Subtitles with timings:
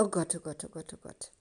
[0.00, 1.32] Oh Gott, oh Gott, oh Gott, oh Gott.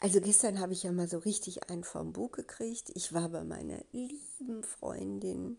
[0.00, 2.90] Also gestern habe ich ja mal so richtig einen vom Bug gekriegt.
[2.94, 5.56] Ich war bei meiner lieben Freundin,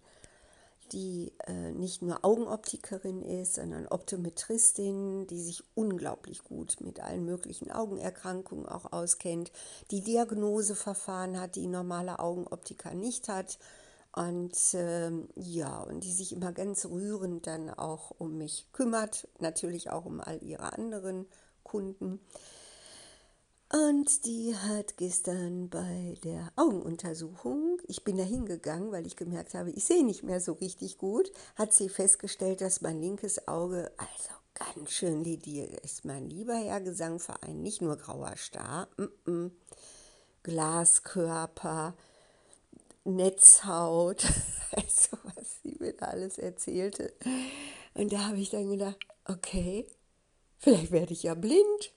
[0.91, 7.71] die äh, nicht nur Augenoptikerin ist, sondern Optometristin, die sich unglaublich gut mit allen möglichen
[7.71, 9.51] Augenerkrankungen auch auskennt,
[9.89, 13.57] die Diagnoseverfahren hat, die normale Augenoptiker nicht hat.
[14.11, 19.89] Und äh, ja, und die sich immer ganz rührend dann auch um mich kümmert, natürlich
[19.89, 21.25] auch um all ihre anderen
[21.63, 22.19] Kunden.
[23.71, 29.69] Und die hat gestern bei der Augenuntersuchung, ich bin da hingegangen, weil ich gemerkt habe,
[29.69, 34.39] ich sehe nicht mehr so richtig gut, hat sie festgestellt, dass mein linkes Auge also
[34.55, 36.03] ganz schön lidiert ist.
[36.03, 39.51] Mein lieber Herr Gesangverein, nicht nur grauer Star, m -m,
[40.41, 41.93] Glaskörper,
[43.03, 44.25] Netzhaut,
[44.71, 47.13] also was sie mir da alles erzählte.
[47.93, 49.85] Und da habe ich dann gedacht, okay,
[50.59, 51.93] vielleicht werde ich ja blind.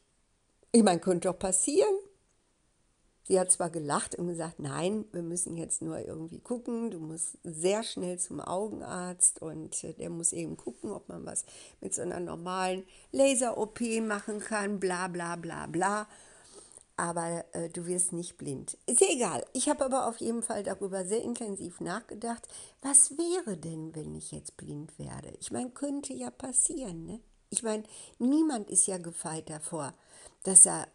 [0.72, 1.94] Ich meine, könnte doch passieren.
[3.24, 7.38] Sie hat zwar gelacht und gesagt, nein, wir müssen jetzt nur irgendwie gucken, du musst
[7.44, 11.44] sehr schnell zum Augenarzt und äh, der muss eben gucken, ob man was
[11.80, 16.08] mit so einer normalen Laser-OP machen kann, bla bla bla bla.
[16.96, 18.76] Aber äh, du wirst nicht blind.
[18.86, 19.46] Ist ja egal.
[19.52, 22.46] Ich habe aber auf jeden Fall darüber sehr intensiv nachgedacht,
[22.82, 25.32] was wäre denn, wenn ich jetzt blind werde?
[25.40, 27.20] Ich meine, könnte ja passieren, ne?
[27.52, 27.84] Ich meine,
[28.18, 29.94] niemand ist ja gefeit davor
[30.42, 30.88] dass er,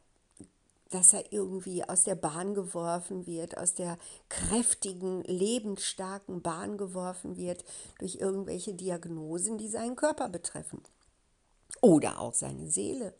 [0.89, 3.97] dass er irgendwie aus der Bahn geworfen wird, aus der
[4.29, 7.65] kräftigen, lebensstarken Bahn geworfen wird
[7.99, 10.81] durch irgendwelche Diagnosen, die seinen Körper betreffen.
[11.81, 13.13] Oder auch seine Seele.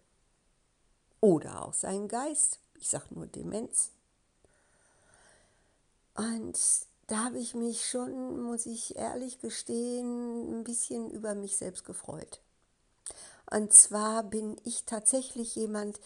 [1.20, 2.60] Oder auch seinen Geist.
[2.80, 3.92] Ich sage nur Demenz.
[6.16, 6.58] Und
[7.08, 12.40] da habe ich mich schon, muss ich ehrlich gestehen, ein bisschen über mich selbst gefreut.
[13.50, 16.00] Und zwar bin ich tatsächlich jemand,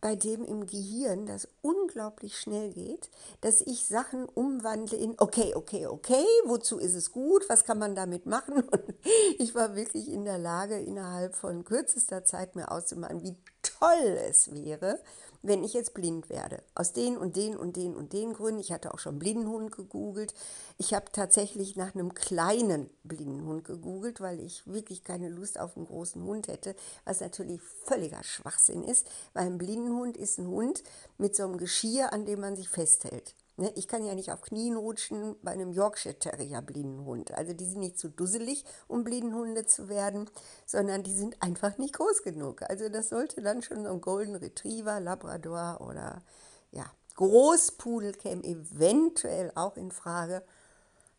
[0.00, 5.86] bei dem im Gehirn das unglaublich schnell geht, dass ich Sachen umwandle in, okay, okay,
[5.86, 8.62] okay, wozu ist es gut, was kann man damit machen?
[8.62, 8.94] Und
[9.38, 13.36] ich war wirklich in der Lage, innerhalb von kürzester Zeit mir auszumalen, wie
[13.78, 15.00] toll es wäre,
[15.42, 16.62] wenn ich jetzt blind werde.
[16.74, 18.60] Aus den und den und den und den Gründen.
[18.60, 20.34] Ich hatte auch schon Blindenhund gegoogelt.
[20.78, 25.86] Ich habe tatsächlich nach einem kleinen Blindenhund gegoogelt, weil ich wirklich keine Lust auf einen
[25.86, 30.82] großen Hund hätte, was natürlich völliger Schwachsinn ist, weil ein Blindenhund ist ein Hund
[31.18, 33.34] mit so einem Geschirr, an dem man sich festhält.
[33.58, 37.32] Ne, ich kann ja nicht auf Knien rutschen bei einem Yorkshire Terrier Blindenhund.
[37.32, 40.28] Also die sind nicht zu dusselig, um Blindenhunde zu werden,
[40.66, 42.62] sondern die sind einfach nicht groß genug.
[42.68, 46.22] Also das sollte dann schon so ein Golden Retriever, Labrador oder
[46.70, 46.84] ja,
[47.14, 50.42] Großpudel käme eventuell auch in Frage,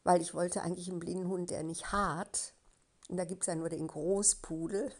[0.03, 2.53] weil ich wollte eigentlich einen Blindenhund, der nicht hart.
[3.09, 4.91] Und da gibt es ja nur den Großpudel.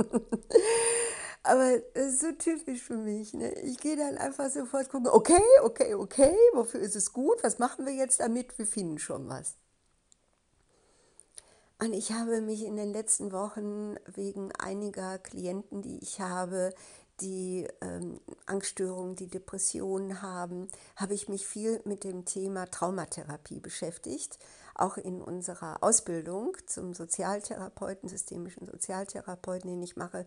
[1.42, 3.32] Aber das ist so typisch für mich.
[3.32, 3.52] Ne?
[3.60, 7.42] Ich gehe dann einfach sofort gucken, okay, okay, okay, wofür ist es gut?
[7.42, 8.58] Was machen wir jetzt damit?
[8.58, 9.56] Wir finden schon was.
[11.82, 16.74] Und ich habe mich in den letzten Wochen wegen einiger Klienten, die ich habe,
[17.22, 24.38] die ähm, Angststörungen, die Depressionen haben, habe ich mich viel mit dem Thema Traumatherapie beschäftigt.
[24.80, 30.26] Auch in unserer Ausbildung zum Sozialtherapeuten, systemischen Sozialtherapeuten, den ich mache,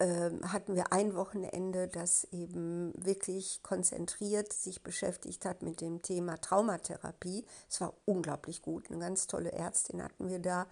[0.00, 6.40] ähm, hatten wir ein Wochenende, das eben wirklich konzentriert sich beschäftigt hat mit dem Thema
[6.40, 7.44] Traumatherapie.
[7.68, 8.90] Es war unglaublich gut.
[8.90, 10.66] Eine ganz tolle Ärztin hatten wir da,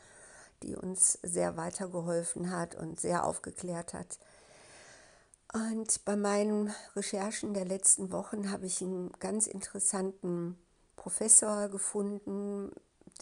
[0.62, 4.19] die uns sehr weitergeholfen hat und sehr aufgeklärt hat.
[5.53, 10.59] Und bei meinen Recherchen der letzten Wochen habe ich einen ganz interessanten
[10.97, 12.71] Professor gefunden,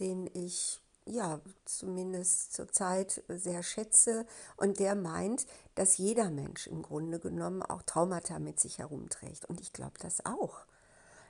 [0.00, 4.27] den ich ja, zumindest zurzeit sehr schätze.
[4.56, 9.44] Und der meint, dass jeder Mensch im Grunde genommen auch Traumata mit sich herumträgt.
[9.44, 10.65] Und ich glaube das auch.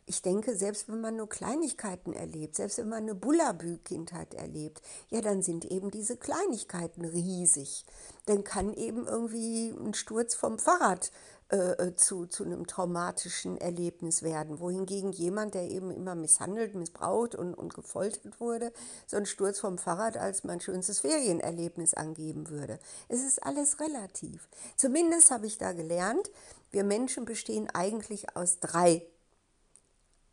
[0.06, 5.22] Ich denke, selbst wenn man nur Kleinigkeiten erlebt, selbst wenn man eine Bullabü-Kindheit erlebt, ja,
[5.22, 7.86] dann sind eben diese Kleinigkeiten riesig.
[8.26, 11.10] Dann kann eben irgendwie ein Sturz vom Fahrrad
[11.54, 14.58] äh, äh, zu, zu einem traumatischen Erlebnis werden.
[14.58, 18.72] Wohingegen jemand, der eben immer misshandelt, missbraucht und, und gefoltert wurde,
[19.06, 22.80] so einen Sturz vom Fahrrad als mein schönstes Ferienerlebnis angeben würde.
[23.06, 24.48] Es ist alles relativ.
[24.76, 26.28] Zumindest habe ich da gelernt,
[26.72, 29.06] wir Menschen bestehen eigentlich aus drei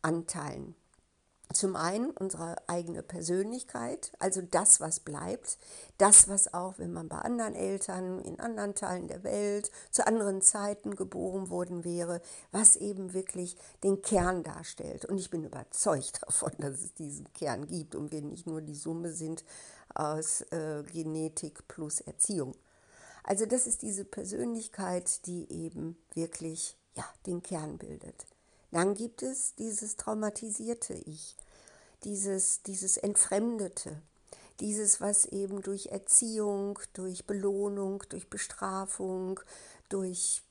[0.02, 0.74] Anteilen.
[1.54, 5.58] Zum einen unsere eigene Persönlichkeit, also das, was bleibt,
[5.98, 10.40] das, was auch, wenn man bei anderen Eltern in anderen Teilen der Welt zu anderen
[10.42, 12.20] Zeiten geboren worden wäre,
[12.50, 15.04] was eben wirklich den Kern darstellt.
[15.04, 18.74] Und ich bin überzeugt davon, dass es diesen Kern gibt und wir nicht nur die
[18.74, 19.44] Summe sind
[19.94, 22.54] aus äh, Genetik plus Erziehung.
[23.24, 28.26] Also das ist diese Persönlichkeit, die eben wirklich ja, den Kern bildet.
[28.72, 31.36] Dann gibt es dieses traumatisierte Ich,
[32.04, 34.00] dieses, dieses Entfremdete,
[34.60, 39.40] dieses, was eben durch Erziehung, durch Belohnung, durch Bestrafung,
[39.90, 40.42] durch,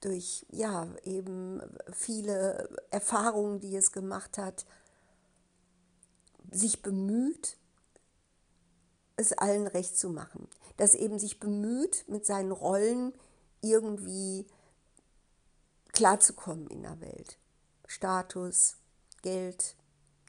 [0.00, 4.66] durch ja, eben viele Erfahrungen, die es gemacht hat,
[6.50, 7.56] sich bemüht,
[9.14, 10.48] es allen recht zu machen.
[10.78, 13.12] Das eben sich bemüht, mit seinen Rollen
[13.60, 14.46] irgendwie
[15.92, 17.38] klarzukommen in der Welt.
[17.88, 18.76] Status,
[19.22, 19.74] Geld,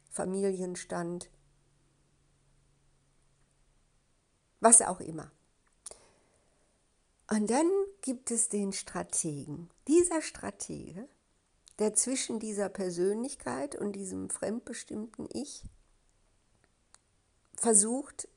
[0.09, 1.29] Familienstand,
[4.59, 5.31] was auch immer.
[7.29, 7.69] Und dann
[8.01, 9.69] gibt es den Strategen.
[9.87, 11.07] Dieser Stratege,
[11.77, 15.63] der zwischen dieser Persönlichkeit und diesem fremdbestimmten Ich
[17.55, 18.27] versucht,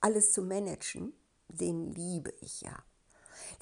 [0.00, 1.12] alles zu managen,
[1.48, 2.82] den liebe ich ja.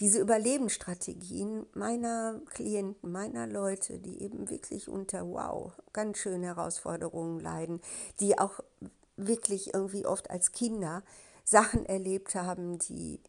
[0.01, 7.81] Diese Überlebensstrategien meiner Klienten, meiner Leute, die eben wirklich unter, wow, ganz schöne Herausforderungen leiden,
[8.21, 8.61] die auch
[9.17, 11.03] wirklich irgendwie oft als Kinder
[11.45, 13.21] Sachen erlebt haben, die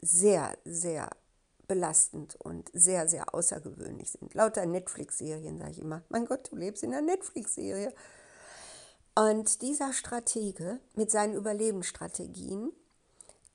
[0.00, 1.10] sehr, sehr
[1.66, 4.34] belastend und sehr, sehr außergewöhnlich sind.
[4.34, 6.02] Lauter Netflix-Serien, sage ich immer.
[6.08, 7.94] Mein Gott, du lebst in einer Netflix-Serie.
[9.14, 12.72] Und dieser Stratege mit seinen Überlebensstrategien,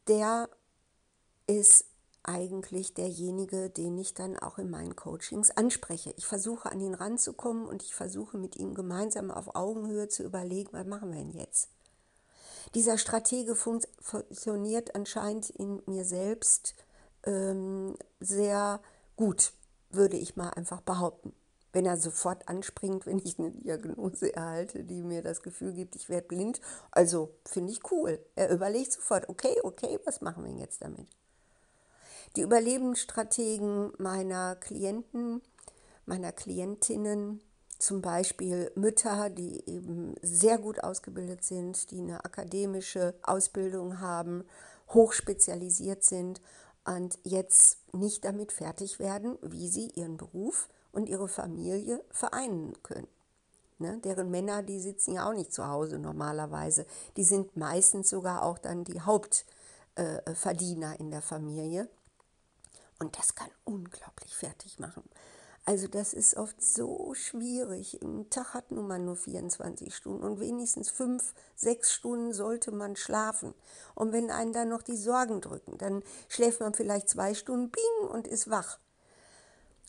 [0.07, 0.49] der
[1.47, 1.85] ist
[2.27, 6.13] eigentlich derjenige, den ich dann auch in meinen Coachings anspreche.
[6.17, 10.69] Ich versuche an ihn ranzukommen und ich versuche mit ihm gemeinsam auf Augenhöhe zu überlegen,
[10.73, 11.69] was machen wir denn jetzt?
[12.75, 16.75] Dieser Stratege funktioniert anscheinend in mir selbst
[17.25, 18.81] ähm, sehr
[19.15, 19.53] gut,
[19.89, 21.33] würde ich mal einfach behaupten.
[21.71, 26.09] Wenn er sofort anspringt, wenn ich eine Diagnose erhalte, die mir das Gefühl gibt, ich
[26.09, 26.59] werde blind,
[26.91, 28.19] also finde ich cool.
[28.35, 31.07] Er überlegt sofort, okay, okay, was machen wir jetzt damit?
[32.35, 35.41] Die Überlebensstrategen meiner Klienten,
[36.05, 37.41] meiner Klientinnen,
[37.79, 44.43] zum Beispiel Mütter, die eben sehr gut ausgebildet sind, die eine akademische Ausbildung haben,
[44.89, 46.41] hochspezialisiert sind
[46.85, 53.07] und jetzt nicht damit fertig werden, wie sie ihren Beruf und ihre Familie vereinen können.
[53.79, 53.99] Ne?
[54.03, 56.85] Deren Männer, die sitzen ja auch nicht zu Hause normalerweise.
[57.15, 61.87] Die sind meistens sogar auch dann die Hauptverdiener äh, in der Familie.
[62.99, 65.03] Und das kann unglaublich fertig machen.
[65.65, 68.01] Also das ist oft so schwierig.
[68.01, 72.95] Ein Tag hat nun mal nur 24 Stunden und wenigstens fünf, sechs Stunden sollte man
[72.95, 73.53] schlafen.
[73.93, 78.09] Und wenn einen dann noch die Sorgen drücken, dann schläft man vielleicht zwei Stunden, bing,
[78.09, 78.79] und ist wach.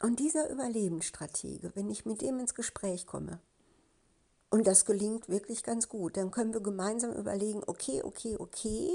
[0.03, 3.39] Und dieser Überlebensstratege, wenn ich mit dem ins Gespräch komme,
[4.51, 8.91] und das gelingt wirklich ganz gut, dann können wir gemeinsam überlegen, okay, okay, okay,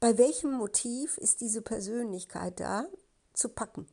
[0.00, 2.86] bei welchem Motiv ist diese Persönlichkeit da
[3.40, 3.88] zu packen?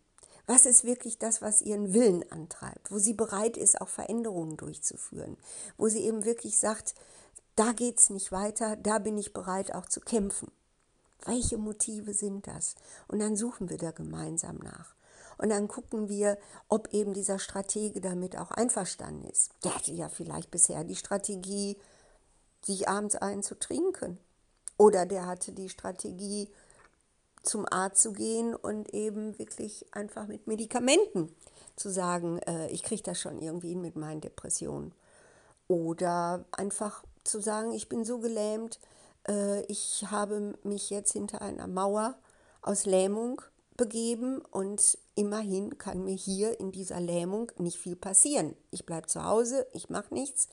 [0.45, 5.37] Was ist wirklich das, was ihren Willen antreibt, wo sie bereit ist, auch Veränderungen durchzuführen,
[5.77, 6.95] wo sie eben wirklich sagt,
[7.55, 10.51] da geht es nicht weiter, da bin ich bereit auch zu kämpfen.
[11.25, 12.75] Welche Motive sind das?
[13.07, 14.95] Und dann suchen wir da gemeinsam nach.
[15.37, 19.51] Und dann gucken wir, ob eben dieser Stratege damit auch einverstanden ist.
[19.63, 21.77] Der hatte ja vielleicht bisher die Strategie,
[22.63, 24.17] sich abends einen zu trinken.
[24.77, 26.49] Oder der hatte die Strategie,
[27.47, 31.33] zum Arzt zu gehen und eben wirklich einfach mit Medikamenten
[31.75, 34.93] zu sagen, äh, ich kriege das schon irgendwie mit meinen Depressionen.
[35.67, 38.79] Oder einfach zu sagen, ich bin so gelähmt,
[39.27, 42.17] äh, ich habe mich jetzt hinter einer Mauer
[42.61, 43.41] aus Lähmung
[43.75, 48.55] begeben und immerhin kann mir hier in dieser Lähmung nicht viel passieren.
[48.71, 50.49] Ich bleibe zu Hause, ich mache nichts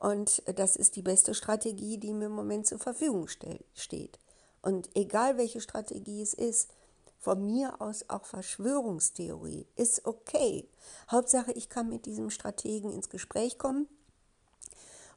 [0.00, 4.18] und das ist die beste Strategie, die mir im Moment zur Verfügung steht.
[4.62, 6.70] Und egal welche Strategie es ist,
[7.18, 10.68] von mir aus auch Verschwörungstheorie, ist okay.
[11.10, 13.88] Hauptsache, ich kann mit diesem Strategen ins Gespräch kommen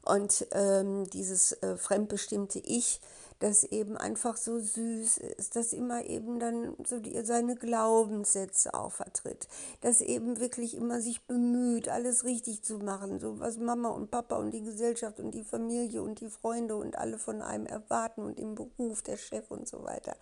[0.04, 3.00] und ähm, dieses äh, fremdbestimmte Ich
[3.40, 8.92] das eben einfach so süß ist, dass immer eben dann so die, seine Glaubenssätze auch
[8.92, 9.48] vertritt,
[9.80, 14.36] dass eben wirklich immer sich bemüht, alles richtig zu machen, so was Mama und Papa
[14.36, 18.38] und die Gesellschaft und die Familie und die Freunde und alle von einem erwarten und
[18.38, 20.16] im Beruf der Chef und so weiter.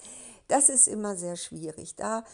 [0.48, 1.94] Das ist immer sehr schwierig.
[1.96, 2.24] Da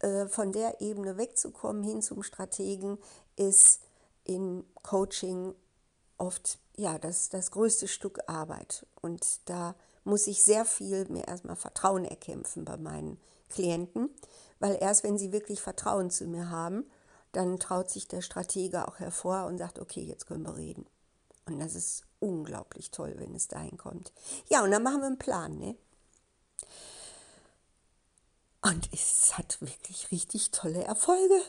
[0.00, 2.98] äh, von der Ebene wegzukommen hin zum Strategen
[3.36, 3.80] ist
[4.24, 5.54] in Coaching
[6.18, 8.86] oft ja das, das größte Stück Arbeit.
[9.00, 13.18] Und da muss ich sehr viel mir erstmal Vertrauen erkämpfen bei meinen
[13.48, 14.10] Klienten,
[14.60, 16.84] weil erst wenn sie wirklich Vertrauen zu mir haben,
[17.32, 20.86] dann traut sich der Stratege auch hervor und sagt, okay, jetzt können wir reden.
[21.46, 24.12] Und das ist unglaublich toll, wenn es dahin kommt.
[24.48, 25.76] Ja, und dann machen wir einen Plan, ne?
[28.62, 31.42] Und es hat wirklich richtig tolle Erfolge.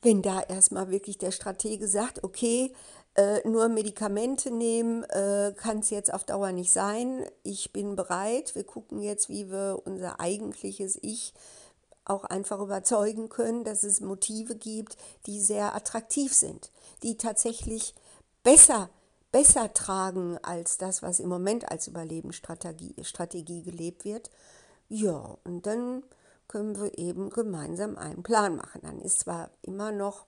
[0.00, 2.72] Wenn da erstmal wirklich der Stratege sagt, okay,
[3.14, 7.26] äh, nur Medikamente nehmen äh, kann es jetzt auf Dauer nicht sein.
[7.42, 8.54] Ich bin bereit.
[8.54, 11.34] Wir gucken jetzt, wie wir unser eigentliches Ich
[12.04, 16.70] auch einfach überzeugen können, dass es Motive gibt, die sehr attraktiv sind,
[17.02, 17.94] die tatsächlich
[18.42, 18.90] besser,
[19.30, 24.30] besser tragen als das, was im Moment als Überlebensstrategie Strategie gelebt wird.
[24.88, 26.02] Ja, und dann
[26.48, 28.80] können wir eben gemeinsam einen Plan machen.
[28.82, 30.26] Dann ist zwar immer noch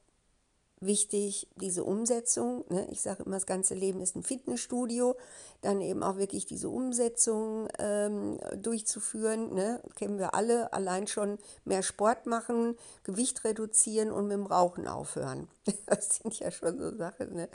[0.87, 2.65] wichtig, diese Umsetzung.
[2.69, 2.87] Ne?
[2.91, 5.17] Ich sage immer, das ganze Leben ist ein Fitnessstudio.
[5.61, 9.55] Dann eben auch wirklich diese Umsetzung ähm, durchzuführen.
[9.55, 9.81] Ne?
[9.97, 10.73] Kennen wir alle.
[10.73, 15.49] Allein schon mehr Sport machen, Gewicht reduzieren und mit dem Rauchen aufhören.
[15.87, 17.35] Das sind ja schon so Sachen.
[17.35, 17.49] Ne?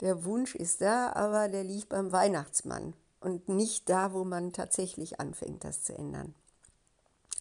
[0.00, 5.20] Der Wunsch ist da, aber der liegt beim Weihnachtsmann und nicht da, wo man tatsächlich
[5.20, 6.34] anfängt, das zu ändern.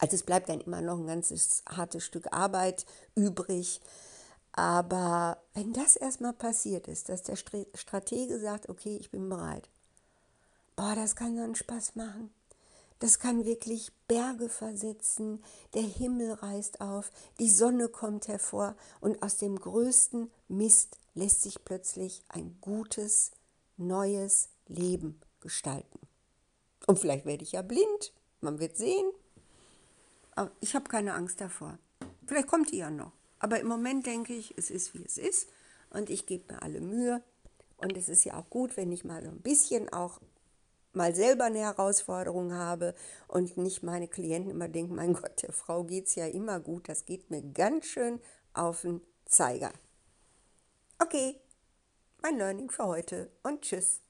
[0.02, 3.82] Also es bleibt dann immer noch ein ganzes hartes Stück Arbeit übrig.
[4.54, 9.70] Aber wenn das erstmal passiert ist, dass der Stratege sagt, okay, ich bin bereit,
[10.76, 12.32] boah, das kann so einen Spaß machen.
[13.00, 15.44] Das kann wirklich Berge versetzen,
[15.74, 21.64] der Himmel reißt auf, die Sonne kommt hervor und aus dem größten Mist lässt sich
[21.66, 23.32] plötzlich ein gutes,
[23.78, 26.00] neues Leben gestalten.
[26.86, 29.12] Und vielleicht werde ich ja blind, man wird sehen.
[30.36, 31.80] Aber ich habe keine Angst davor.
[32.28, 33.14] Vielleicht kommt ihr ja noch.
[33.42, 35.50] Aber im Moment denke ich, es ist wie es ist
[35.90, 37.24] und ich gebe mir alle Mühe.
[37.78, 40.22] Und es ist ja auch gut, wenn ich mal so ein bisschen auch
[40.94, 42.94] mal selber eine Herausforderung habe
[43.28, 46.88] und nicht meine Klienten immer denken, mein Gott, der Frau geht es ja immer gut.
[46.88, 48.22] Das geht mir ganz schön
[48.54, 49.72] auf den Zeiger.
[51.00, 51.42] Okay,
[52.22, 54.02] mein Learning für heute und tschüss.